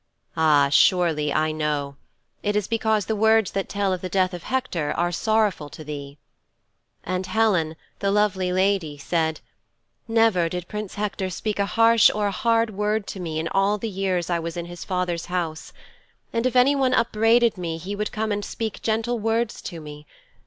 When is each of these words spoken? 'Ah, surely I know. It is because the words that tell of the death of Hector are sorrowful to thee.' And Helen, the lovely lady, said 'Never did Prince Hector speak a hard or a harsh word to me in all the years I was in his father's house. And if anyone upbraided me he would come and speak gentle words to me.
'Ah, 0.35 0.67
surely 0.71 1.31
I 1.31 1.51
know. 1.51 1.95
It 2.41 2.55
is 2.55 2.67
because 2.67 3.05
the 3.05 3.15
words 3.15 3.51
that 3.51 3.69
tell 3.69 3.93
of 3.93 4.01
the 4.01 4.09
death 4.09 4.33
of 4.33 4.41
Hector 4.41 4.91
are 4.93 5.11
sorrowful 5.11 5.69
to 5.69 5.83
thee.' 5.83 6.17
And 7.03 7.27
Helen, 7.27 7.75
the 7.99 8.09
lovely 8.09 8.51
lady, 8.51 8.97
said 8.97 9.41
'Never 10.07 10.49
did 10.49 10.67
Prince 10.67 10.95
Hector 10.95 11.29
speak 11.29 11.59
a 11.59 11.67
hard 11.67 12.01
or 12.15 12.25
a 12.25 12.31
harsh 12.31 12.71
word 12.71 13.05
to 13.09 13.19
me 13.19 13.37
in 13.37 13.47
all 13.49 13.77
the 13.77 13.89
years 13.91 14.31
I 14.31 14.39
was 14.39 14.57
in 14.57 14.65
his 14.65 14.83
father's 14.83 15.27
house. 15.27 15.71
And 16.33 16.47
if 16.47 16.55
anyone 16.55 16.95
upbraided 16.95 17.55
me 17.55 17.77
he 17.77 17.95
would 17.95 18.11
come 18.11 18.31
and 18.31 18.43
speak 18.43 18.81
gentle 18.81 19.19
words 19.19 19.61
to 19.61 19.79
me. 19.79 20.07